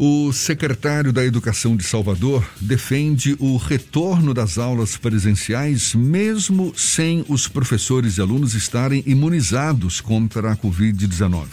O 0.00 0.32
secretário 0.32 1.12
da 1.12 1.24
Educação 1.24 1.76
de 1.76 1.82
Salvador 1.82 2.48
defende 2.60 3.34
o 3.40 3.56
retorno 3.56 4.32
das 4.32 4.56
aulas 4.56 4.96
presenciais, 4.96 5.92
mesmo 5.92 6.72
sem 6.76 7.24
os 7.28 7.48
professores 7.48 8.16
e 8.16 8.20
alunos 8.20 8.54
estarem 8.54 9.02
imunizados 9.04 10.00
contra 10.00 10.52
a 10.52 10.56
Covid-19. 10.56 11.46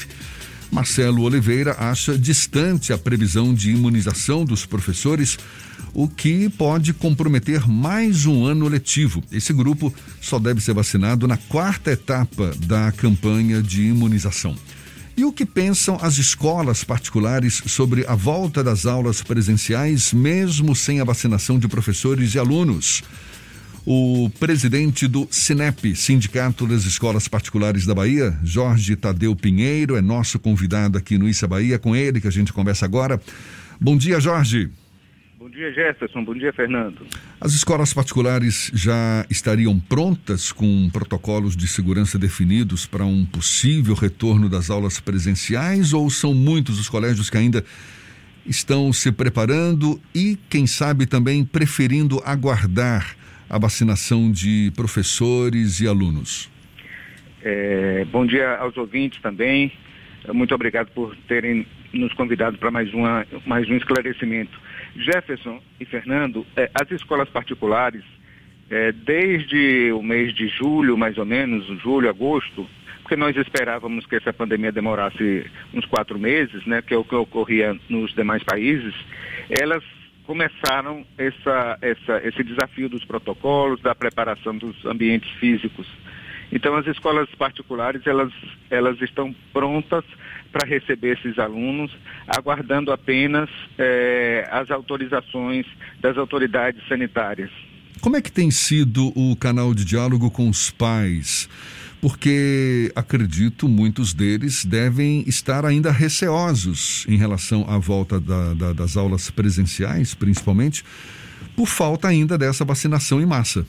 Marcelo 0.71 1.23
Oliveira 1.23 1.75
acha 1.79 2.15
distante 2.15 2.93
a 2.93 2.99
previsão 2.99 3.51
de 3.51 3.71
imunização 3.71 4.45
dos 4.45 4.63
professores, 4.63 5.39
o 5.91 6.07
que 6.07 6.47
pode 6.49 6.93
comprometer 6.93 7.67
mais 7.67 8.27
um 8.27 8.45
ano 8.45 8.67
letivo. 8.67 9.23
Esse 9.31 9.53
grupo 9.53 9.91
só 10.21 10.37
deve 10.37 10.61
ser 10.61 10.75
vacinado 10.75 11.27
na 11.27 11.37
quarta 11.37 11.93
etapa 11.93 12.53
da 12.67 12.91
campanha 12.91 13.59
de 13.63 13.87
imunização. 13.87 14.55
E 15.17 15.23
o 15.23 15.31
que 15.31 15.45
pensam 15.45 15.97
as 16.01 16.17
escolas 16.17 16.83
particulares 16.83 17.63
sobre 17.67 18.05
a 18.05 18.15
volta 18.15 18.61
das 18.61 18.85
aulas 18.85 19.21
presenciais, 19.21 20.11
mesmo 20.11 20.75
sem 20.75 20.99
a 20.99 21.05
vacinação 21.05 21.57
de 21.57 21.69
professores 21.69 22.35
e 22.35 22.39
alunos? 22.39 23.01
O 23.85 24.29
presidente 24.39 25.07
do 25.07 25.25
Sinep, 25.31 25.95
Sindicato 25.95 26.67
das 26.67 26.83
Escolas 26.83 27.29
Particulares 27.29 27.85
da 27.85 27.95
Bahia, 27.95 28.37
Jorge 28.43 28.97
Tadeu 28.97 29.33
Pinheiro, 29.37 29.95
é 29.95 30.01
nosso 30.01 30.37
convidado 30.37 30.97
aqui 30.97 31.17
no 31.17 31.29
Issa 31.29 31.47
Bahia, 31.47 31.79
com 31.79 31.95
ele 31.95 32.19
que 32.19 32.27
a 32.27 32.31
gente 32.31 32.51
conversa 32.51 32.83
agora. 32.83 33.21
Bom 33.79 33.95
dia, 33.95 34.19
Jorge. 34.19 34.69
Bom 35.45 35.51
dia, 35.51 35.71
Jefferson. 35.71 36.23
Bom 36.23 36.33
dia, 36.33 36.51
Fernando. 36.51 37.05
As 37.39 37.53
escolas 37.53 37.93
particulares 37.93 38.71
já 38.73 39.23
estariam 39.29 39.79
prontas 39.79 40.51
com 40.51 40.89
protocolos 40.89 41.55
de 41.55 41.67
segurança 41.67 42.17
definidos 42.17 42.87
para 42.87 43.05
um 43.05 43.23
possível 43.23 43.93
retorno 43.93 44.49
das 44.49 44.71
aulas 44.71 44.99
presenciais 44.99 45.93
ou 45.93 46.09
são 46.09 46.33
muitos 46.33 46.79
os 46.79 46.89
colégios 46.89 47.29
que 47.29 47.37
ainda 47.37 47.63
estão 48.43 48.91
se 48.91 49.11
preparando 49.11 50.01
e, 50.15 50.35
quem 50.49 50.65
sabe, 50.65 51.05
também 51.05 51.45
preferindo 51.45 52.19
aguardar 52.25 53.15
a 53.47 53.59
vacinação 53.59 54.31
de 54.31 54.71
professores 54.75 55.79
e 55.79 55.87
alunos? 55.87 56.51
É, 57.43 58.03
bom 58.05 58.25
dia 58.25 58.57
aos 58.57 58.75
ouvintes 58.77 59.21
também. 59.21 59.71
Muito 60.33 60.55
obrigado 60.55 60.87
por 60.87 61.15
terem 61.27 61.67
nos 61.93 62.11
convidado 62.13 62.57
para 62.57 62.71
mais, 62.71 62.91
uma, 62.91 63.27
mais 63.45 63.69
um 63.69 63.77
esclarecimento. 63.77 64.64
Jefferson 64.95 65.61
e 65.79 65.85
Fernando, 65.85 66.45
é, 66.55 66.69
as 66.73 66.89
escolas 66.91 67.29
particulares, 67.29 68.03
é, 68.69 68.91
desde 68.91 69.91
o 69.91 70.01
mês 70.01 70.33
de 70.33 70.47
julho, 70.47 70.97
mais 70.97 71.17
ou 71.17 71.25
menos, 71.25 71.65
julho, 71.81 72.09
agosto, 72.09 72.67
porque 73.01 73.15
nós 73.15 73.35
esperávamos 73.35 74.05
que 74.07 74.15
essa 74.15 74.33
pandemia 74.33 74.71
demorasse 74.71 75.45
uns 75.73 75.85
quatro 75.85 76.17
meses, 76.17 76.65
né, 76.65 76.81
que 76.81 76.93
é 76.93 76.97
o 76.97 77.03
que 77.03 77.13
ocorria 77.13 77.77
nos 77.87 78.13
demais 78.15 78.43
países, 78.43 78.95
elas 79.49 79.83
começaram 80.25 81.05
essa, 81.17 81.77
essa, 81.81 82.27
esse 82.27 82.43
desafio 82.43 82.89
dos 82.89 83.05
protocolos, 83.05 83.79
da 83.81 83.93
preparação 83.93 84.57
dos 84.57 84.83
ambientes 84.85 85.29
físicos. 85.33 85.87
Então 86.51 86.75
as 86.75 86.85
escolas 86.87 87.27
particulares 87.37 88.05
elas, 88.05 88.31
elas 88.69 89.01
estão 89.01 89.35
prontas 89.51 90.03
para 90.51 90.67
receber 90.67 91.17
esses 91.17 91.37
alunos, 91.37 91.91
aguardando 92.27 92.91
apenas 92.91 93.49
é, 93.77 94.47
as 94.51 94.71
autorizações 94.71 95.65
das 95.99 96.17
autoridades 96.17 96.81
sanitárias. 96.87 97.51
Como 97.99 98.15
é 98.15 98.21
que 98.21 98.31
tem 98.31 98.51
sido 98.51 99.11
o 99.15 99.35
canal 99.35 99.73
de 99.73 99.83
diálogo 99.83 100.29
com 100.29 100.47
os 100.47 100.69
pais? 100.69 101.49
Porque 102.01 102.91
acredito 102.95 103.67
muitos 103.67 104.13
deles 104.13 104.63
devem 104.63 105.23
estar 105.27 105.65
ainda 105.65 105.91
receosos 105.91 107.05
em 107.09 107.17
relação 107.17 107.65
à 107.67 107.77
volta 107.77 108.19
da, 108.19 108.53
da, 108.53 108.73
das 108.73 108.95
aulas 108.95 109.31
presenciais, 109.31 110.13
principalmente, 110.13 110.83
por 111.55 111.67
falta 111.67 112.07
ainda 112.07 112.37
dessa 112.37 112.63
vacinação 112.63 113.19
em 113.19 113.25
massa. 113.25 113.65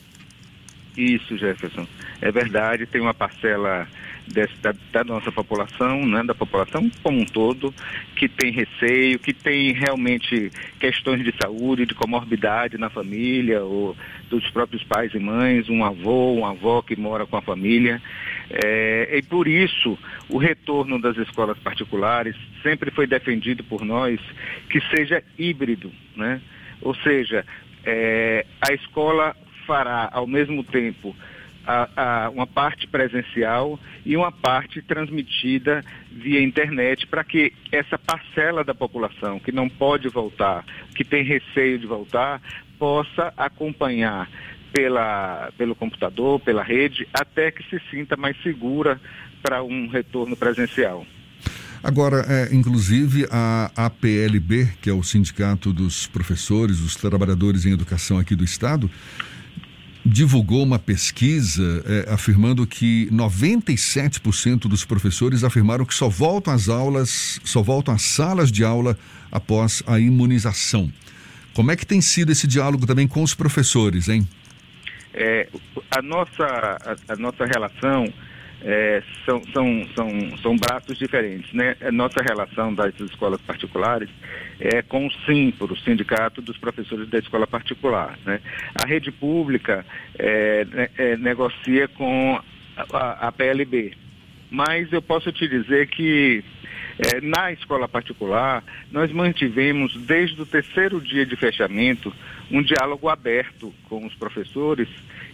Isso, 0.96 1.36
Jefferson. 1.36 1.86
É 2.22 2.32
verdade, 2.32 2.86
tem 2.86 3.00
uma 3.00 3.12
parcela 3.12 3.86
desse, 4.26 4.56
da, 4.56 4.74
da, 4.92 5.04
nossa 5.04 5.30
população, 5.30 6.06
né, 6.06 6.22
da 6.24 6.34
população 6.34 6.90
como 7.02 7.20
um 7.20 7.24
todo, 7.24 7.72
que 8.16 8.28
tem 8.28 8.50
receio, 8.50 9.18
que 9.18 9.32
tem 9.32 9.72
realmente 9.72 10.50
questões 10.80 11.22
de 11.22 11.34
saúde, 11.40 11.86
de 11.86 11.94
comorbidade 11.94 12.78
na 12.78 12.88
família, 12.88 13.62
ou 13.62 13.96
dos 14.30 14.48
próprios 14.50 14.82
pais 14.84 15.14
e 15.14 15.18
mães, 15.18 15.68
um 15.68 15.84
avô, 15.84 16.32
uma 16.32 16.50
avó 16.50 16.80
que 16.80 16.96
mora 16.96 17.26
com 17.26 17.36
a 17.36 17.42
família. 17.42 18.00
É, 18.48 19.18
e 19.18 19.22
por 19.22 19.46
isso, 19.46 19.98
o 20.28 20.38
retorno 20.38 21.00
das 21.00 21.16
escolas 21.18 21.58
particulares 21.58 22.34
sempre 22.62 22.90
foi 22.90 23.06
defendido 23.06 23.62
por 23.64 23.84
nós 23.84 24.18
que 24.70 24.80
seja 24.94 25.22
híbrido, 25.38 25.92
né? 26.16 26.40
Ou 26.80 26.94
seja, 26.94 27.44
é, 27.84 28.44
a 28.60 28.72
escola 28.72 29.36
fará 29.66 30.08
ao 30.12 30.26
mesmo 30.26 30.62
tempo 30.62 31.14
a, 31.66 31.88
a, 31.96 32.30
uma 32.30 32.46
parte 32.46 32.86
presencial 32.86 33.78
e 34.04 34.16
uma 34.16 34.30
parte 34.30 34.80
transmitida 34.80 35.84
via 36.12 36.42
internet 36.42 37.06
para 37.06 37.24
que 37.24 37.52
essa 37.72 37.98
parcela 37.98 38.62
da 38.62 38.74
população 38.74 39.40
que 39.40 39.50
não 39.50 39.68
pode 39.68 40.08
voltar, 40.08 40.64
que 40.94 41.04
tem 41.04 41.24
receio 41.24 41.78
de 41.78 41.86
voltar, 41.86 42.40
possa 42.78 43.32
acompanhar 43.36 44.30
pela, 44.72 45.50
pelo 45.58 45.74
computador, 45.74 46.38
pela 46.40 46.62
rede, 46.62 47.08
até 47.12 47.50
que 47.50 47.62
se 47.64 47.80
sinta 47.90 48.16
mais 48.16 48.40
segura 48.42 49.00
para 49.42 49.62
um 49.62 49.88
retorno 49.88 50.36
presencial. 50.36 51.06
Agora, 51.82 52.24
é, 52.28 52.54
inclusive, 52.54 53.26
a 53.30 53.70
APLB, 53.76 54.72
que 54.80 54.90
é 54.90 54.92
o 54.92 55.02
Sindicato 55.02 55.72
dos 55.72 56.06
Professores, 56.06 56.80
dos 56.80 56.96
Trabalhadores 56.96 57.64
em 57.64 57.72
Educação 57.72 58.18
aqui 58.18 58.34
do 58.34 58.44
Estado, 58.44 58.90
divulgou 60.16 60.62
uma 60.62 60.78
pesquisa 60.78 61.84
é, 61.84 62.10
afirmando 62.10 62.66
que 62.66 63.06
97% 63.12 64.60
dos 64.60 64.82
professores 64.82 65.44
afirmaram 65.44 65.84
que 65.84 65.92
só 65.92 66.08
voltam 66.08 66.54
às 66.54 66.70
aulas, 66.70 67.38
só 67.44 67.60
voltam 67.60 67.94
às 67.94 68.00
salas 68.00 68.50
de 68.50 68.64
aula 68.64 68.96
após 69.30 69.82
a 69.86 70.00
imunização. 70.00 70.90
Como 71.52 71.70
é 71.70 71.76
que 71.76 71.84
tem 71.84 72.00
sido 72.00 72.32
esse 72.32 72.46
diálogo 72.46 72.86
também 72.86 73.06
com 73.06 73.22
os 73.22 73.34
professores, 73.34 74.08
hein? 74.08 74.26
É, 75.12 75.48
a, 75.90 76.00
nossa, 76.00 76.44
a, 76.46 77.12
a 77.12 77.16
nossa 77.16 77.44
relação 77.44 78.10
é, 78.68 79.00
são, 79.24 79.40
são, 79.52 79.86
são, 79.94 80.36
são 80.38 80.56
braços 80.56 80.98
diferentes. 80.98 81.52
Né? 81.52 81.76
Nossa 81.92 82.20
relação 82.20 82.74
das 82.74 82.98
escolas 82.98 83.40
particulares 83.40 84.10
é 84.58 84.82
com 84.82 85.06
o 85.06 85.12
SIMPRO, 85.24 85.72
o 85.72 85.78
Sindicato 85.78 86.42
dos 86.42 86.58
Professores 86.58 87.08
da 87.08 87.20
Escola 87.20 87.46
Particular. 87.46 88.18
Né? 88.26 88.40
A 88.74 88.84
rede 88.84 89.12
pública 89.12 89.86
é, 90.18 90.64
né, 90.64 90.88
é, 90.98 91.16
negocia 91.16 91.86
com 91.86 92.40
a, 92.92 93.28
a, 93.28 93.32
PLB. 93.32 93.92
Mas 94.50 94.92
eu 94.92 95.00
posso 95.00 95.30
te 95.30 95.46
dizer 95.46 95.86
que 95.86 96.42
é, 96.98 97.20
na 97.20 97.52
escola 97.52 97.86
particular, 97.86 98.64
nós 98.90 99.12
mantivemos 99.12 99.94
desde 99.94 100.42
o 100.42 100.46
terceiro 100.46 101.00
dia 101.00 101.24
de 101.24 101.36
fechamento 101.36 102.12
um 102.50 102.62
diálogo 102.62 103.08
aberto 103.08 103.72
com 103.88 104.04
os 104.04 104.14
professores, 104.14 104.88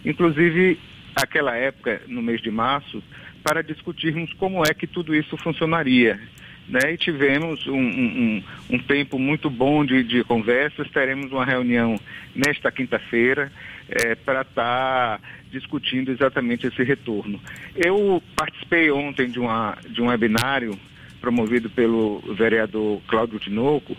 inclusive 0.05 0.79
aquela 1.15 1.55
época, 1.57 2.03
no 2.09 2.23
mês 2.23 2.41
de 2.41 2.51
março, 2.51 3.03
para 3.43 3.63
discutirmos 3.63 4.33
como 4.35 4.63
é 4.65 4.73
que 4.75 4.87
tudo 4.87 5.15
isso 5.15 5.37
funcionaria. 5.37 6.21
Né? 6.69 6.93
E 6.93 6.97
tivemos 6.97 7.67
um, 7.67 7.77
um, 7.77 8.43
um 8.71 8.79
tempo 8.79 9.19
muito 9.19 9.51
bom 9.51 9.85
de, 9.85 10.03
de, 10.05 10.23
conversas. 10.25 10.89
Teremos 10.91 11.33
uma 11.33 11.45
reunião 11.45 11.99
nesta 12.35 12.71
quinta-feira 12.71 13.51
é, 13.89 14.15
para 14.15 14.43
estar 14.43 15.19
tá 15.19 15.21
discutindo 15.51 16.11
exatamente 16.11 16.67
esse 16.67 16.83
retorno. 16.83 17.41
Eu 17.75 18.23
participei 18.37 18.91
ontem 18.91 19.29
de, 19.29 19.41
uma, 19.41 19.77
de 19.89 20.01
um 20.01 20.07
webinário 20.07 20.79
promovido 21.21 21.69
pelo 21.69 22.21
vereador 22.35 23.01
Cláudio 23.07 23.39
Tinoco, 23.39 23.97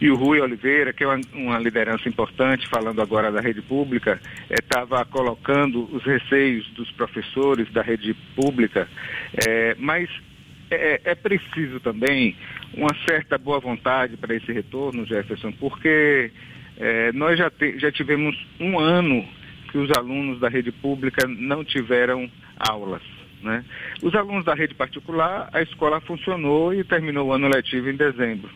e 0.00 0.10
o 0.10 0.14
Rui 0.14 0.40
Oliveira, 0.40 0.92
que 0.92 1.02
é 1.02 1.06
uma, 1.06 1.20
uma 1.32 1.58
liderança 1.58 2.08
importante, 2.08 2.68
falando 2.68 3.00
agora 3.00 3.32
da 3.32 3.40
rede 3.40 3.62
pública, 3.62 4.20
estava 4.50 5.00
eh, 5.00 5.04
colocando 5.04 5.88
os 5.94 6.04
receios 6.04 6.68
dos 6.70 6.90
professores 6.92 7.70
da 7.72 7.82
rede 7.82 8.14
pública, 8.34 8.88
é, 9.46 9.74
mas 9.78 10.08
é, 10.70 11.00
é, 11.04 11.14
preciso 11.14 11.80
também 11.80 12.36
uma 12.74 12.94
certa 13.08 13.38
boa 13.38 13.58
vontade 13.58 14.16
para 14.16 14.34
esse 14.34 14.52
retorno, 14.52 15.06
Jefferson, 15.06 15.52
porque 15.52 16.30
é, 16.76 17.12
nós 17.12 17.38
já, 17.38 17.50
te, 17.50 17.78
já 17.78 17.90
tivemos 17.90 18.36
um 18.60 18.78
ano 18.78 19.26
que 19.70 19.78
os 19.78 19.90
alunos 19.96 20.38
da 20.40 20.48
rede 20.48 20.72
pública 20.72 21.26
não 21.26 21.64
tiveram 21.64 22.30
aulas. 22.58 23.02
Né? 23.42 23.64
Os 24.02 24.14
alunos 24.14 24.44
da 24.44 24.54
rede 24.54 24.74
particular, 24.74 25.48
a 25.52 25.62
escola 25.62 26.00
funcionou 26.00 26.74
e 26.74 26.84
terminou 26.84 27.28
o 27.28 27.32
ano 27.32 27.48
letivo 27.48 27.88
em 27.88 27.96
dezembro. 27.96 28.50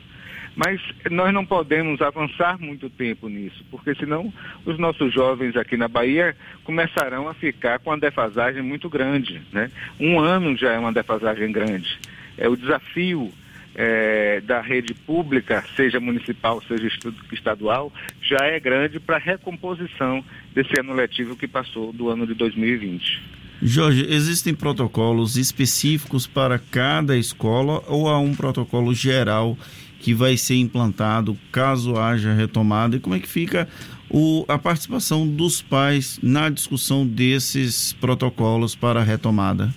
Mas 0.62 0.78
nós 1.10 1.32
não 1.32 1.46
podemos 1.46 2.02
avançar 2.02 2.60
muito 2.60 2.90
tempo 2.90 3.30
nisso, 3.30 3.64
porque 3.70 3.94
senão 3.94 4.30
os 4.66 4.78
nossos 4.78 5.10
jovens 5.10 5.56
aqui 5.56 5.74
na 5.74 5.88
Bahia 5.88 6.36
começarão 6.64 7.30
a 7.30 7.32
ficar 7.32 7.78
com 7.78 7.88
uma 7.88 7.98
defasagem 7.98 8.60
muito 8.60 8.86
grande. 8.90 9.40
Né? 9.50 9.70
Um 9.98 10.20
ano 10.20 10.54
já 10.54 10.72
é 10.72 10.78
uma 10.78 10.92
defasagem 10.92 11.50
grande. 11.50 11.98
É 12.36 12.46
o 12.46 12.56
desafio 12.56 13.32
é, 13.74 14.42
da 14.42 14.60
rede 14.60 14.92
pública, 14.92 15.64
seja 15.74 15.98
municipal, 15.98 16.62
seja 16.68 16.90
estadual, 17.32 17.90
já 18.20 18.44
é 18.44 18.60
grande 18.60 19.00
para 19.00 19.16
a 19.16 19.18
recomposição 19.20 20.22
desse 20.54 20.78
ano 20.78 20.92
letivo 20.92 21.36
que 21.36 21.48
passou 21.48 21.90
do 21.90 22.10
ano 22.10 22.26
de 22.26 22.34
2020. 22.34 23.22
Jorge, 23.62 24.06
existem 24.10 24.54
protocolos 24.54 25.38
específicos 25.38 26.26
para 26.26 26.58
cada 26.58 27.16
escola 27.16 27.82
ou 27.86 28.08
há 28.10 28.18
um 28.18 28.34
protocolo 28.34 28.92
geral 28.92 29.56
que 30.00 30.14
vai 30.14 30.36
ser 30.36 30.56
implantado 30.56 31.38
caso 31.52 31.96
haja 31.96 32.32
retomada? 32.32 32.96
E 32.96 33.00
como 33.00 33.14
é 33.14 33.20
que 33.20 33.28
fica 33.28 33.68
o, 34.08 34.44
a 34.48 34.58
participação 34.58 35.28
dos 35.28 35.60
pais 35.60 36.18
na 36.22 36.48
discussão 36.48 37.06
desses 37.06 37.92
protocolos 37.92 38.74
para 38.74 39.00
a 39.00 39.04
retomada? 39.04 39.72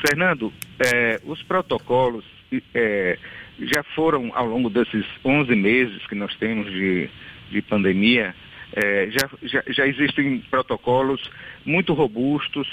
Fernando, 0.00 0.52
é, 0.78 1.20
os 1.24 1.42
protocolos 1.42 2.24
é, 2.72 3.18
já 3.60 3.82
foram, 3.94 4.30
ao 4.34 4.46
longo 4.46 4.70
desses 4.70 5.04
11 5.24 5.54
meses 5.56 6.06
que 6.06 6.14
nós 6.14 6.34
temos 6.36 6.70
de, 6.70 7.10
de 7.50 7.60
pandemia, 7.62 8.34
é, 8.76 9.08
já, 9.10 9.30
já, 9.42 9.62
já, 9.68 9.86
existem 9.86 10.40
protocolos 10.50 11.30
muito 11.64 11.92
robustos, 11.92 12.68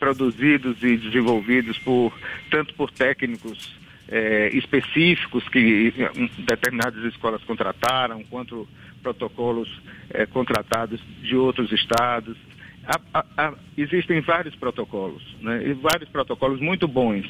produzidos 0.00 0.82
e 0.82 0.96
desenvolvidos 0.96 1.78
por 1.78 2.12
tanto 2.50 2.74
por 2.74 2.90
técnicos 2.90 3.78
é, 4.08 4.48
específicos 4.54 5.46
que 5.48 5.92
determinadas 6.38 7.04
escolas 7.04 7.42
contrataram, 7.44 8.24
quanto 8.24 8.66
protocolos 9.02 9.68
é, 10.10 10.26
contratados 10.26 11.00
de 11.22 11.36
outros 11.36 11.70
estados. 11.72 12.36
Há, 13.12 13.24
há, 13.36 13.54
existem 13.76 14.20
vários 14.20 14.54
protocolos, 14.56 15.22
né, 15.40 15.62
e 15.66 15.72
vários 15.74 16.08
protocolos 16.08 16.60
muito 16.60 16.88
bons. 16.88 17.26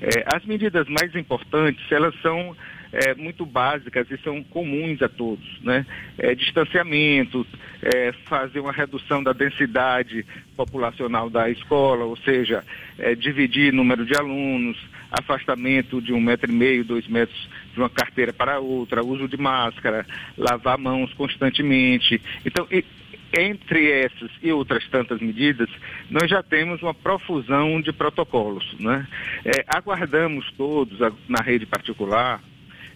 É, 0.00 0.24
as 0.34 0.44
medidas 0.44 0.88
mais 0.88 1.14
importantes, 1.14 1.84
elas 1.92 2.14
são 2.22 2.56
é, 2.92 3.14
muito 3.14 3.46
básicas 3.46 4.10
e 4.10 4.18
são 4.18 4.42
comuns 4.42 5.00
a 5.02 5.08
todos, 5.08 5.46
né? 5.62 5.86
É, 6.18 6.34
distanciamento, 6.34 7.46
é, 7.82 8.12
fazer 8.26 8.60
uma 8.60 8.72
redução 8.72 9.22
da 9.22 9.32
densidade 9.32 10.24
populacional 10.56 11.30
da 11.30 11.48
escola, 11.48 12.04
ou 12.04 12.16
seja, 12.16 12.64
é, 12.98 13.14
dividir 13.14 13.72
número 13.72 14.04
de 14.04 14.16
alunos, 14.16 14.76
afastamento 15.10 16.00
de 16.00 16.12
um 16.12 16.20
metro 16.20 16.50
e 16.50 16.54
meio, 16.54 16.84
dois 16.84 17.06
metros 17.06 17.48
de 17.72 17.78
uma 17.78 17.90
carteira 17.90 18.32
para 18.32 18.58
outra, 18.58 19.04
uso 19.04 19.28
de 19.28 19.36
máscara, 19.36 20.06
lavar 20.36 20.78
mãos 20.78 21.12
constantemente. 21.14 22.20
Então, 22.44 22.66
e, 22.70 22.84
entre 23.32 23.90
essas 23.92 24.30
e 24.42 24.52
outras 24.52 24.86
tantas 24.88 25.20
medidas, 25.20 25.68
nós 26.10 26.28
já 26.28 26.42
temos 26.42 26.82
uma 26.82 26.92
profusão 26.92 27.80
de 27.80 27.92
protocolos. 27.92 28.74
Né? 28.78 29.06
É, 29.44 29.64
aguardamos 29.68 30.50
todos 30.56 31.00
a, 31.00 31.12
na 31.28 31.40
rede 31.40 31.64
particular 31.64 32.40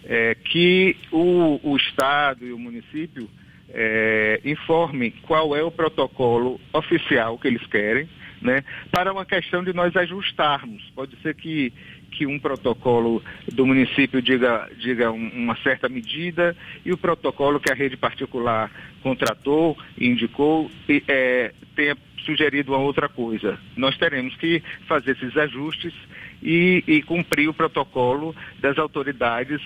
é, 0.05 0.35
que 0.35 0.95
o, 1.11 1.59
o, 1.63 1.75
Estado 1.75 2.45
e 2.45 2.53
o 2.53 2.59
município 2.59 3.29
é, 3.69 4.39
informem 4.45 5.11
qual 5.23 5.55
é 5.55 5.63
o 5.63 5.71
protocolo 5.71 6.59
oficial 6.71 7.37
que 7.37 7.47
eles 7.47 7.65
querem, 7.67 8.07
né, 8.41 8.63
para 8.91 9.11
uma 9.11 9.25
questão 9.25 9.63
de 9.63 9.73
nós 9.73 9.95
ajustarmos. 9.95 10.83
Pode 10.95 11.15
ser 11.21 11.33
que 11.35 11.73
que 12.15 12.25
um 12.25 12.39
protocolo 12.39 13.21
do 13.51 13.65
município 13.65 14.21
diga, 14.21 14.69
diga 14.77 15.11
uma 15.11 15.55
certa 15.57 15.89
medida 15.89 16.55
e 16.85 16.93
o 16.93 16.97
protocolo 16.97 17.59
que 17.59 17.69
a 17.69 17.75
rede 17.75 17.97
particular 17.97 18.71
contratou 19.03 19.77
indicou 19.99 20.71
é, 20.87 21.53
tenha 21.75 21.97
sugerido 22.25 22.71
uma 22.71 22.79
outra 22.79 23.09
coisa. 23.09 23.59
Nós 23.75 23.97
teremos 23.97 24.35
que 24.37 24.63
fazer 24.87 25.11
esses 25.11 25.35
ajustes 25.35 25.93
e, 26.41 26.83
e 26.87 27.01
cumprir 27.01 27.49
o 27.49 27.53
protocolo 27.53 28.33
das 28.59 28.77
autoridades 28.77 29.61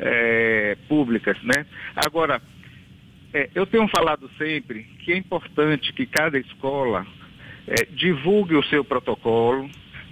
é, 0.00 0.76
públicas. 0.88 1.36
Né? 1.42 1.66
Agora, 1.94 2.40
é, 3.32 3.48
eu 3.54 3.66
tenho 3.66 3.86
falado 3.88 4.30
sempre 4.36 4.84
que 5.04 5.12
é 5.12 5.16
importante 5.16 5.92
que 5.92 6.06
cada 6.06 6.38
escola 6.38 7.06
é, 7.66 7.84
divulgue 7.92 8.56
o 8.56 8.64
seu 8.64 8.84
protocolo, 8.84 9.68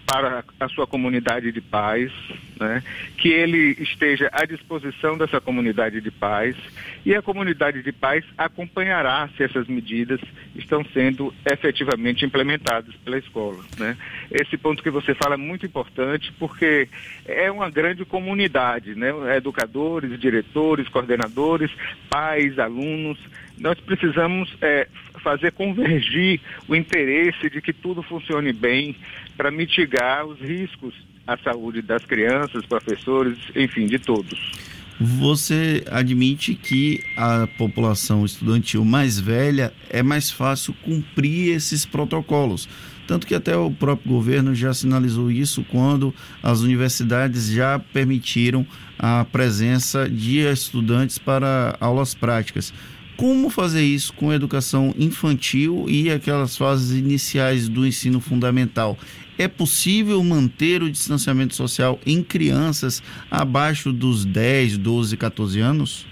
para 0.09 0.43
a 0.59 0.69
sua 0.71 0.87
comunidade 0.87 1.53
de 1.53 1.61
paz, 1.61 2.11
né? 2.59 2.83
que 3.19 3.29
ele 3.29 3.77
esteja 3.79 4.31
à 4.33 4.47
disposição 4.47 5.19
dessa 5.19 5.39
comunidade 5.39 6.01
de 6.01 6.11
paz 6.11 6.57
e 7.05 7.15
a 7.15 7.21
comunidade 7.21 7.83
de 7.83 7.93
paz 7.93 8.25
acompanhará 8.39 9.29
se 9.37 9.43
essas 9.43 9.69
medidas 9.69 10.19
estão 10.57 10.83
sendo 10.95 11.35
efetivamente 11.45 12.25
implementadas 12.25 12.95
pela 13.05 13.19
escola. 13.19 13.63
Né? 13.79 13.99
Esse 14.31 14.57
ponto 14.57 14.83
que 14.83 14.89
você 14.89 15.15
fala 15.15 15.35
é 15.35 15.37
muito 15.37 15.67
importante 15.67 16.33
porque 16.39 16.89
é 17.27 17.51
uma 17.51 17.69
grande 17.69 18.07
comunidade, 18.07 18.95
né? 18.95 19.11
educadores, 19.37 20.19
diretores, 20.19 20.89
coordenadores, 20.89 21.71
pais, 22.09 22.59
alunos. 22.59 23.19
Nós 23.59 23.79
precisamos 23.79 24.57
é, 24.63 24.89
fazer 25.19 25.53
convergir 25.53 26.41
o 26.67 26.75
interesse 26.75 27.51
de 27.51 27.61
que 27.61 27.75
tudo 27.75 28.03
funcione 28.03 28.53
bem 28.55 28.97
para 29.39 29.53
mitigar 29.53 30.27
os 30.27 30.41
riscos 30.41 30.93
à 31.25 31.39
saúde 31.39 31.81
das 31.81 32.05
crianças, 32.05 32.67
professores, 32.67 33.39
enfim, 33.55 33.87
de 33.87 33.99
todos. 34.01 34.53
Você 35.01 35.85
admite 35.89 36.55
que 36.57 37.01
a 37.17 37.47
população 37.57 38.25
estudantil 38.25 38.85
mais 38.85 39.21
velha 39.21 39.73
é 39.89 40.03
mais 40.03 40.29
fácil 40.29 40.75
cumprir 40.83 41.55
esses 41.55 41.87
protocolos. 41.87 42.69
Tanto 43.07 43.27
que 43.27 43.35
até 43.35 43.57
o 43.57 43.71
próprio 43.71 44.11
governo 44.11 44.55
já 44.55 44.75
sinalizou 44.75 45.31
isso 45.31 45.65
quando 45.71 46.13
as 46.43 46.61
universidades 46.61 47.49
já 47.49 47.79
permitiram 47.79 48.67
a 48.99 49.25
presença 49.25 50.11
de 50.11 50.41
estudantes 50.41 51.17
para 51.17 51.77
aulas 51.81 52.13
práticas 52.13 52.75
como 53.19 53.51
fazer 53.51 53.83
isso 53.83 54.13
com 54.13 54.31
a 54.31 54.37
educação 54.37 54.95
infantil 54.97 55.87
e 55.89 56.09
aquelas 56.09 56.57
fases 56.57 56.97
iniciais 56.97 57.69
do 57.69 57.85
ensino 57.85 58.21
fundamental? 58.21 58.97
É 59.39 59.47
possível 59.47 60.23
manter 60.25 60.83
o 60.83 60.91
distanciamento 60.91 61.55
social 61.55 62.01
em 62.05 62.23
crianças 62.23 63.03
abaixo 63.31 63.93
dos 63.93 64.25
10, 64.25 64.79
12, 64.79 65.17
14 65.17 65.61
anos? 65.61 66.07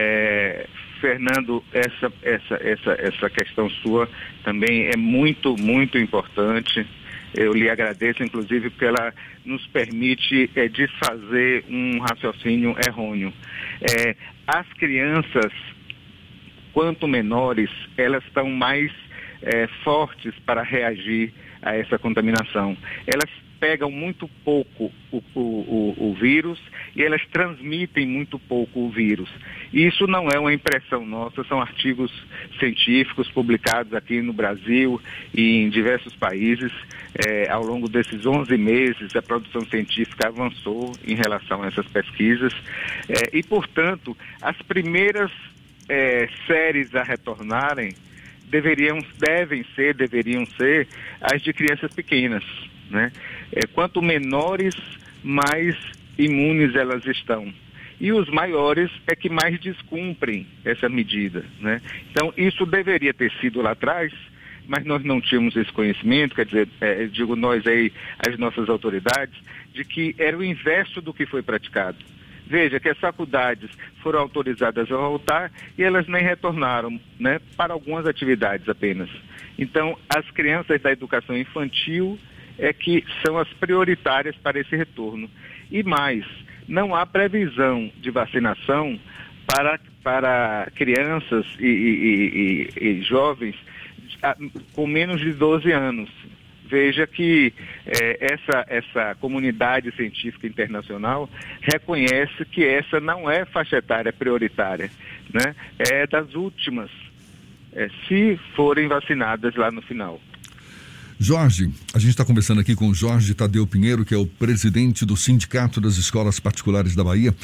É, 0.00 0.66
Fernando, 1.00 1.64
essa, 1.72 2.12
essa, 2.22 2.54
essa, 2.54 2.92
essa 2.98 3.30
questão 3.30 3.68
sua 3.70 4.08
também 4.44 4.86
é 4.86 4.96
muito, 4.96 5.56
muito 5.58 5.98
importante. 5.98 6.86
Eu 7.34 7.52
lhe 7.52 7.68
agradeço, 7.68 8.22
inclusive, 8.22 8.70
porque 8.70 8.86
ela 8.86 9.12
nos 9.44 9.66
permite 9.66 10.50
é, 10.54 10.68
desfazer 10.68 11.64
um 11.68 11.98
raciocínio 11.98 12.74
errôneo. 12.86 13.32
É, 13.82 14.16
as 14.46 14.66
crianças 14.74 15.52
quanto 16.72 17.08
menores, 17.08 17.70
elas 17.96 18.22
estão 18.24 18.48
mais 18.50 18.92
é, 19.42 19.66
fortes 19.82 20.32
para 20.46 20.62
reagir 20.62 21.32
a 21.62 21.76
essa 21.76 21.98
contaminação. 21.98 22.76
Elas 23.06 23.30
pegam 23.58 23.90
muito 23.90 24.28
pouco 24.44 24.90
o, 25.10 25.22
o, 25.34 25.40
o, 25.40 26.10
o, 26.10 26.14
vírus 26.14 26.58
e 26.94 27.02
elas 27.02 27.20
transmitem 27.32 28.06
muito 28.06 28.38
pouco 28.38 28.80
o 28.80 28.90
vírus. 28.90 29.28
Isso 29.72 30.06
não 30.06 30.28
é 30.28 30.38
uma 30.38 30.52
impressão 30.52 31.04
nossa, 31.04 31.44
são 31.44 31.60
artigos 31.60 32.12
científicos 32.58 33.28
publicados 33.30 33.92
aqui 33.94 34.22
no 34.22 34.32
Brasil 34.32 35.00
e 35.34 35.62
em 35.62 35.68
diversos 35.68 36.14
países. 36.14 36.72
É, 37.26 37.50
ao 37.50 37.64
longo 37.64 37.88
desses 37.88 38.24
11 38.24 38.56
meses, 38.56 39.16
a 39.16 39.22
produção 39.22 39.64
científica 39.66 40.28
avançou 40.28 40.92
em 41.06 41.14
relação 41.14 41.62
a 41.62 41.66
essas 41.66 41.86
pesquisas 41.86 42.54
é, 43.08 43.36
e, 43.36 43.42
portanto, 43.42 44.16
as 44.40 44.56
primeiras 44.62 45.32
é, 45.88 46.28
séries 46.46 46.94
a 46.94 47.02
retornarem 47.02 47.92
deveriam, 48.48 48.98
devem 49.18 49.64
ser, 49.74 49.94
deveriam 49.94 50.44
ser 50.46 50.88
as 51.20 51.42
de 51.42 51.52
crianças 51.52 51.92
pequenas. 51.94 52.44
Né? 52.90 53.12
É, 53.52 53.66
quanto 53.66 54.02
menores, 54.02 54.74
mais 55.22 55.76
imunes 56.18 56.74
elas 56.74 57.04
estão. 57.06 57.52
E 58.00 58.12
os 58.12 58.28
maiores 58.28 58.90
é 59.06 59.16
que 59.16 59.28
mais 59.28 59.58
descumprem 59.60 60.46
essa 60.64 60.88
medida. 60.88 61.44
Né? 61.60 61.80
Então, 62.10 62.32
isso 62.36 62.64
deveria 62.64 63.12
ter 63.12 63.30
sido 63.40 63.60
lá 63.60 63.72
atrás, 63.72 64.12
mas 64.66 64.84
nós 64.84 65.02
não 65.02 65.20
tínhamos 65.20 65.56
esse 65.56 65.72
conhecimento, 65.72 66.34
quer 66.34 66.46
dizer, 66.46 66.68
é, 66.80 67.06
digo 67.06 67.34
nós 67.34 67.66
aí, 67.66 67.92
as 68.26 68.38
nossas 68.38 68.68
autoridades, 68.68 69.34
de 69.72 69.84
que 69.84 70.14
era 70.18 70.36
o 70.36 70.44
inverso 70.44 71.00
do 71.00 71.12
que 71.12 71.26
foi 71.26 71.42
praticado. 71.42 71.98
Veja 72.48 72.80
que 72.80 72.88
as 72.88 72.98
faculdades 72.98 73.70
foram 74.02 74.20
autorizadas 74.20 74.90
a 74.90 74.96
voltar 74.96 75.52
e 75.76 75.84
elas 75.84 76.08
nem 76.08 76.22
retornaram, 76.22 76.98
né, 77.20 77.40
para 77.56 77.74
algumas 77.74 78.06
atividades 78.06 78.66
apenas. 78.68 79.10
Então, 79.58 79.98
as 80.08 80.28
crianças 80.30 80.80
da 80.80 80.90
educação 80.90 81.36
infantil 81.36 82.18
é 82.58 82.72
que 82.72 83.04
são 83.24 83.36
as 83.36 83.48
prioritárias 83.54 84.34
para 84.36 84.58
esse 84.58 84.74
retorno. 84.74 85.28
E 85.70 85.82
mais, 85.82 86.24
não 86.66 86.94
há 86.94 87.04
previsão 87.04 87.92
de 87.98 88.10
vacinação 88.10 88.98
para, 89.46 89.78
para 90.02 90.70
crianças 90.74 91.44
e, 91.60 91.66
e, 91.66 92.72
e, 92.78 92.88
e 92.88 93.02
jovens 93.02 93.56
com 94.74 94.86
menos 94.86 95.20
de 95.20 95.32
12 95.32 95.70
anos. 95.70 96.10
Veja 96.68 97.06
que 97.06 97.52
é, 97.86 98.32
essa, 98.34 98.64
essa 98.68 99.14
comunidade 99.16 99.90
científica 99.96 100.46
internacional 100.46 101.28
reconhece 101.60 102.44
que 102.44 102.64
essa 102.64 103.00
não 103.00 103.30
é 103.30 103.44
faixa 103.44 103.76
etária 103.76 104.12
prioritária, 104.12 104.90
né? 105.32 105.54
é 105.78 106.06
das 106.06 106.34
últimas, 106.34 106.90
é, 107.72 107.88
se 108.06 108.38
forem 108.54 108.88
vacinadas 108.88 109.54
lá 109.56 109.70
no 109.70 109.82
final. 109.82 110.20
Jorge, 111.20 111.68
a 111.92 111.98
gente 111.98 112.10
está 112.10 112.24
conversando 112.24 112.60
aqui 112.60 112.76
com 112.76 112.94
Jorge 112.94 113.34
Tadeu 113.34 113.66
Pinheiro, 113.66 114.04
que 114.04 114.14
é 114.14 114.16
o 114.16 114.24
presidente 114.24 115.04
do 115.04 115.16
Sindicato 115.16 115.80
das 115.80 115.96
Escolas 115.96 116.38
Particulares 116.38 116.94
da 116.94 117.02
Bahia. 117.02 117.34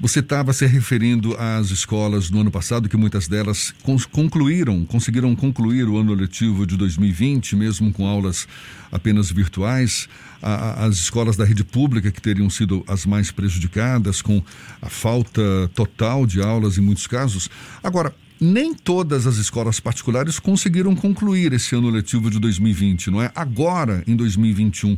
Você 0.00 0.20
estava 0.20 0.52
se 0.52 0.64
referindo 0.64 1.34
às 1.36 1.70
escolas 1.72 2.30
no 2.30 2.40
ano 2.40 2.52
passado, 2.52 2.88
que 2.88 2.96
muitas 2.96 3.26
delas 3.26 3.74
concluíram, 4.12 4.84
conseguiram 4.84 5.34
concluir 5.34 5.88
o 5.88 5.96
ano 5.96 6.14
letivo 6.14 6.64
de 6.64 6.76
2020, 6.76 7.56
mesmo 7.56 7.92
com 7.92 8.06
aulas 8.06 8.46
apenas 8.92 9.28
virtuais. 9.28 10.08
As 10.40 10.94
escolas 10.98 11.36
da 11.36 11.44
rede 11.44 11.64
pública, 11.64 12.12
que 12.12 12.22
teriam 12.22 12.48
sido 12.48 12.84
as 12.86 13.04
mais 13.04 13.32
prejudicadas, 13.32 14.22
com 14.22 14.40
a 14.80 14.88
falta 14.88 15.68
total 15.74 16.26
de 16.26 16.40
aulas 16.40 16.78
em 16.78 16.80
muitos 16.80 17.08
casos. 17.08 17.50
Agora, 17.82 18.14
nem 18.40 18.72
todas 18.72 19.26
as 19.26 19.36
escolas 19.36 19.80
particulares 19.80 20.38
conseguiram 20.38 20.94
concluir 20.94 21.52
esse 21.52 21.74
ano 21.74 21.90
letivo 21.90 22.30
de 22.30 22.38
2020, 22.38 23.10
não 23.10 23.20
é? 23.20 23.32
Agora, 23.34 24.04
em 24.06 24.14
2021 24.14 24.96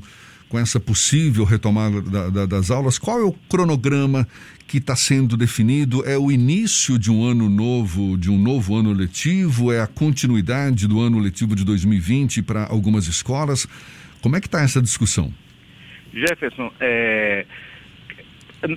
com 0.50 0.58
essa 0.58 0.80
possível 0.80 1.44
retomada 1.44 2.02
da, 2.02 2.28
da, 2.28 2.46
das 2.46 2.72
aulas, 2.72 2.98
qual 2.98 3.20
é 3.20 3.22
o 3.22 3.32
cronograma 3.48 4.26
que 4.66 4.78
está 4.78 4.96
sendo 4.96 5.36
definido? 5.36 6.04
É 6.04 6.18
o 6.18 6.30
início 6.30 6.98
de 6.98 7.10
um 7.10 7.24
ano 7.24 7.48
novo, 7.48 8.18
de 8.18 8.28
um 8.28 8.36
novo 8.36 8.76
ano 8.76 8.92
letivo? 8.92 9.72
É 9.72 9.80
a 9.80 9.86
continuidade 9.86 10.88
do 10.88 11.00
ano 11.00 11.20
letivo 11.20 11.54
de 11.54 11.64
2020 11.64 12.42
para 12.42 12.66
algumas 12.66 13.06
escolas? 13.06 13.66
Como 14.20 14.34
é 14.34 14.40
que 14.40 14.48
está 14.48 14.60
essa 14.60 14.82
discussão? 14.82 15.32
Jefferson, 16.12 16.72
é, 16.80 17.46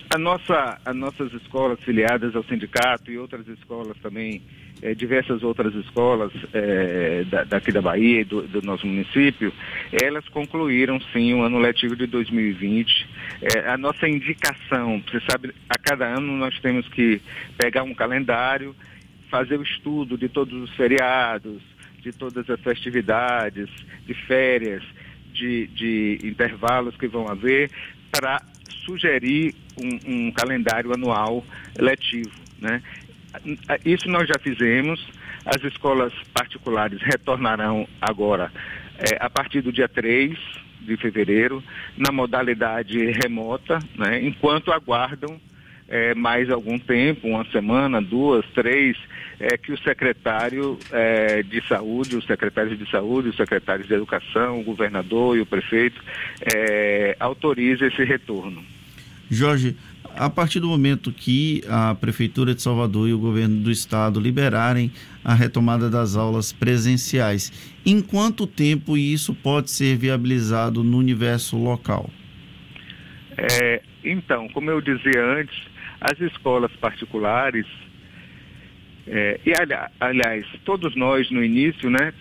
a 0.10 0.18
nossa, 0.18 0.80
as 0.86 0.96
nossas 0.96 1.34
escolas 1.34 1.80
filiadas 1.82 2.36
ao 2.36 2.44
sindicato 2.46 3.12
e 3.12 3.18
outras 3.18 3.46
escolas 3.50 3.98
também, 4.02 4.42
é, 4.82 4.94
diversas 4.94 5.44
outras 5.44 5.76
escolas 5.76 6.32
é, 6.54 7.26
da, 7.26 7.44
daqui 7.44 7.72
da 7.72 7.82
Bahia 7.82 8.22
e 8.22 8.24
do, 8.24 8.44
do, 8.44 8.62
nosso 8.62 8.88
município, 8.88 9.52
elas 9.92 10.28
concluíram 10.30 11.00
sim 11.12 11.34
o 11.34 11.42
ano 11.42 11.60
letivo 11.60 11.98
de 11.98 12.08
2020. 12.08 13.10
É, 13.42 13.70
a 13.70 13.78
nossa 13.78 14.08
indicação, 14.08 15.04
você 15.06 15.22
sabe, 15.30 15.54
a 15.70 15.78
cada 15.78 16.06
ano 16.06 16.32
nós 16.38 16.58
temos 16.62 16.88
que 16.88 17.22
pegar 17.58 17.84
um 17.84 17.94
calendário, 17.94 18.74
fazer 19.30 19.60
o 19.60 19.64
estudo 19.64 20.18
de 20.18 20.30
todos 20.30 20.54
os 20.54 20.74
feriados, 20.76 21.62
de 22.02 22.14
todas 22.14 22.50
as 22.50 22.60
festividades, 22.62 23.70
de 24.06 24.14
férias, 24.14 24.84
de, 25.34 25.68
de 25.68 26.20
intervalos 26.24 26.96
que 26.96 27.08
vão 27.08 27.28
haver, 27.28 27.70
para 28.12 28.42
sugerir 28.86 29.56
um, 29.78 30.28
um 30.28 30.32
calendário 30.32 30.94
anual 30.94 31.44
letivo. 31.78 32.32
Né? 32.60 32.82
Isso 33.84 34.08
nós 34.08 34.28
já 34.28 34.40
fizemos. 34.40 35.06
As 35.46 35.62
escolas 35.64 36.14
particulares 36.34 37.02
retornarão 37.02 37.88
agora 38.00 38.52
é, 38.98 39.18
a 39.20 39.30
partir 39.30 39.62
do 39.62 39.72
dia 39.72 39.90
3 39.90 40.38
de 40.82 40.98
fevereiro, 40.98 41.64
na 41.98 42.12
modalidade 42.12 43.00
remota, 43.12 43.80
né, 43.98 44.22
enquanto 44.22 44.72
aguardam 44.72 45.40
é, 45.94 46.16
mais 46.16 46.50
algum 46.50 46.80
tempo, 46.80 47.28
uma 47.28 47.46
semana, 47.52 48.02
duas, 48.02 48.44
três, 48.56 48.98
é, 49.40 49.56
que 49.56 49.72
o 49.72 49.78
secretário 49.78 50.80
é, 50.92 51.44
de 51.44 51.62
saúde, 51.68 52.18
os 52.18 52.26
secretários 52.26 52.80
de 52.80 52.90
saúde, 52.90 53.30
os 53.30 53.36
secretários 53.36 53.88
de 53.88 53.94
educação, 53.94 54.60
o 54.60 54.64
governador 54.64 55.38
e 55.38 55.42
o 55.42 55.46
prefeito 55.46 56.02
é, 56.56 57.16
autorize 57.20 57.86
esse 57.86 58.04
retorno. 58.04 58.64
Jorge, 59.30 59.78
a 60.16 60.32
partir 60.32 60.60
do 60.60 60.68
momento 60.68 61.12
que 61.12 61.64
a 61.70 61.94
Prefeitura 61.94 62.56
de 62.56 62.64
Salvador 62.64 63.08
e 63.08 63.14
o 63.14 63.20
governo 63.20 63.62
do 63.62 63.70
estado 63.70 64.20
liberarem 64.20 64.92
a 65.24 65.36
retomada 65.36 65.92
das 65.92 66.16
aulas 66.16 66.52
presenciais, 66.52 67.52
em 67.86 68.02
quanto 68.02 68.48
tempo 68.48 68.98
isso 68.98 69.36
pode 69.36 69.70
ser 69.70 69.96
viabilizado 69.96 70.84
no 70.84 70.98
universo 70.98 71.56
local? 71.56 72.10
É, 73.38 73.82
então, 74.04 74.48
como 74.50 74.72
eu 74.72 74.82
dizia 74.82 75.24
antes, 75.40 75.73
as 76.04 76.20
escolas 76.20 76.72
particulares, 76.74 77.66
é, 79.08 79.40
e 79.46 79.54
aliás, 80.00 80.46
todos 80.66 80.96
nós 80.96 81.32
no 81.32 81.44
início, 81.44 81.90
né, 81.90 82.14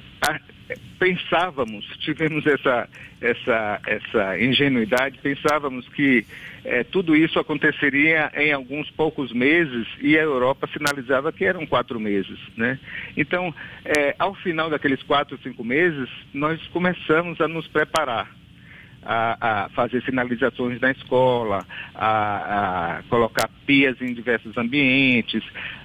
pensávamos, 0.99 1.85
tivemos 1.99 2.47
essa, 2.47 2.89
essa, 3.21 3.81
essa 3.87 4.41
ingenuidade, 4.41 5.19
pensávamos 5.19 5.89
que 5.89 6.25
é, 6.65 6.85
tudo 6.85 7.17
isso 7.17 7.41
aconteceria 7.41 8.31
em 8.37 8.53
alguns 8.53 8.89
poucos 8.91 9.33
meses 9.33 9.87
e 10.01 10.17
a 10.17 10.23
Europa 10.23 10.69
sinalizava 10.73 11.33
que 11.33 11.45
eram 11.45 11.67
quatro 11.67 11.99
meses. 11.99 12.39
Né? 12.57 12.79
Então, 13.17 13.53
é, 13.85 14.15
ao 14.17 14.33
final 14.37 14.71
daqueles 14.71 15.03
quatro, 15.03 15.37
cinco 15.43 15.65
meses, 15.65 16.09
nós 16.33 16.61
começamos 16.69 17.41
a 17.41 17.49
nos 17.49 17.67
preparar. 17.67 18.42
A, 19.05 19.65
a, 19.65 19.69
fazer 19.71 20.01
sinalizações 20.05 20.81
na 20.81 20.93
escola, 20.93 21.67
a, 21.93 22.99
a, 22.99 23.03
colocar 23.09 23.51
pias 23.67 24.01
em 24.01 24.15
diversos 24.15 24.57
ambientes, 24.57 25.43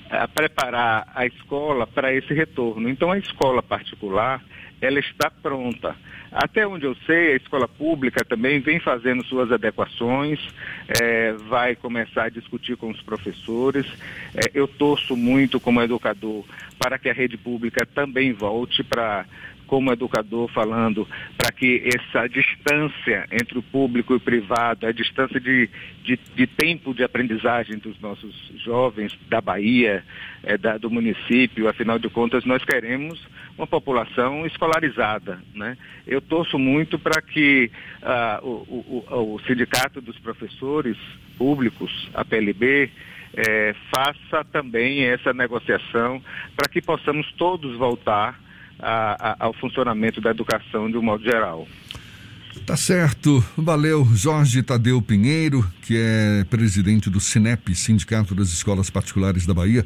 a 0.10 0.28
preparar 0.28 1.08
a 1.16 1.26
escola 1.26 1.88
para 1.88 2.14
esse 2.14 2.34
retorno. 2.34 2.88
Então, 2.88 3.12
a 3.12 3.18
escola 3.18 3.64
particular, 3.64 4.42
ela 4.80 5.00
está 5.00 5.32
pronta. 5.32 5.96
Até 6.32 6.68
onde 6.68 6.86
eu 6.86 6.96
sei, 7.06 7.34
a 7.34 7.36
escola 7.38 7.68
pública 7.68 8.24
também 8.24 8.60
vem 8.60 8.80
fazendo 8.80 9.24
suas 9.26 9.52
adequações, 9.52 10.40
é, 11.02 11.34
vai 11.34 11.76
começar 11.76 12.26
a 12.26 12.30
discutir 12.30 12.76
com 12.76 12.90
os 12.90 13.02
professores. 13.02 13.86
É, 14.36 14.52
eu 14.54 14.68
torço 14.68 15.16
muito 15.16 15.60
como 15.60 15.82
educador 15.82 16.44
para 16.78 17.00
que 17.00 17.10
a 17.10 17.14
rede 17.14 17.38
pública 17.38 17.86
também 17.86 18.34
volte 18.34 18.84
para 18.84 19.26
como 19.68 19.92
educador 19.92 20.48
falando 20.50 21.08
para 21.38 21.52
que 21.52 21.84
essa 21.86 22.28
distância 22.28 23.28
entre 23.32 23.60
o 23.60 23.64
público 23.64 24.14
e 24.14 24.18
o 24.18 24.20
privado, 24.20 24.88
a 24.88 24.92
distância 24.92 25.40
de, 25.40 25.70
de, 26.04 26.20
de 26.36 26.48
tempo 26.48 26.94
de 26.94 27.04
aprendizagem 27.04 27.78
dos 27.78 28.00
nossos 28.00 28.34
jovens 28.64 29.18
da 29.30 29.42
Bahia, 29.42 30.04
é, 30.44 30.58
da, 30.58 30.78
do 30.78 30.90
município, 30.90 31.68
afinal 31.68 32.00
de 32.00 32.10
contas 32.10 32.46
nós 32.46 32.64
queremos 32.64 33.20
uma 33.58 33.68
população 33.68 34.46
escolarizada. 34.46 35.40
Né? 35.54 35.78
Eu 36.06 36.22
torço 36.22 36.58
muito 36.58 36.98
para 36.98 37.22
que 37.22 37.70
uh, 38.02 38.46
o, 38.48 39.04
o, 39.10 39.34
o 39.36 39.40
Sindicato 39.42 40.00
dos 40.00 40.18
Professores 40.20 40.98
Públicos, 41.38 42.10
a 42.14 42.24
PLB, 42.24 42.90
é, 43.36 43.76
faça 43.94 44.44
também 44.46 45.04
essa 45.04 45.34
negociação 45.34 46.22
para 46.56 46.68
que 46.72 46.82
possamos 46.82 47.32
todos 47.34 47.78
voltar 47.78 48.40
a, 48.80 49.32
a, 49.32 49.46
ao 49.46 49.54
funcionamento 49.54 50.22
da 50.22 50.32
educação 50.32 50.90
de 50.90 50.98
um 50.98 51.02
modo 51.02 51.24
geral. 51.24 51.68
Tá 52.66 52.76
certo. 52.76 53.44
Valeu, 53.56 54.06
Jorge 54.14 54.62
Tadeu 54.64 55.02
Pinheiro, 55.02 55.66
que 55.82 55.96
é 55.98 56.44
presidente 56.50 57.10
do 57.10 57.20
Sinep, 57.20 57.74
Sindicato 57.76 58.36
das 58.36 58.50
Escolas 58.50 58.90
Particulares 58.90 59.46
da 59.46 59.54
Bahia. 59.54 59.86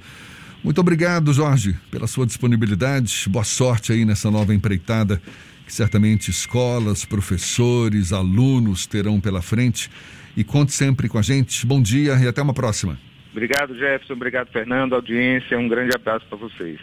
Muito 0.64 0.80
obrigado, 0.80 1.34
Jorge, 1.34 1.76
pela 1.90 2.08
sua 2.08 2.26
disponibilidade. 2.26 3.28
Boa 3.28 3.44
sorte 3.44 3.92
aí 3.92 4.06
nessa 4.06 4.30
nova 4.30 4.54
empreitada, 4.54 5.22
que 5.66 5.74
certamente 5.74 6.30
escolas, 6.30 7.04
professores, 7.04 8.14
alunos 8.14 8.86
terão 8.86 9.20
pela 9.20 9.42
frente. 9.42 9.90
E 10.36 10.44
conte 10.44 10.72
sempre 10.72 11.10
com 11.10 11.18
a 11.18 11.22
gente. 11.22 11.66
Bom 11.66 11.82
dia 11.82 12.14
e 12.16 12.28
até 12.28 12.42
uma 12.42 12.54
próxima. 12.54 12.98
Obrigado, 13.32 13.76
Jefferson. 13.76 14.14
Obrigado, 14.14 14.50
Fernando, 14.52 14.94
audiência. 14.94 15.58
Um 15.58 15.68
grande 15.68 15.96
abraço 15.96 16.26
para 16.28 16.38
vocês. 16.38 16.80